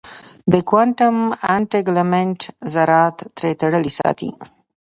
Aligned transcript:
د 0.51 0.53
کوانټم 0.69 1.15
انټنګلمنټ 1.55 2.39
ذرات 2.73 3.17
سره 3.39 3.53
تړلي 3.61 3.91
ساتي. 3.99 4.29